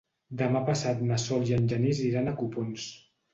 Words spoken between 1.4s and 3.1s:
i en Genís iran a Copons.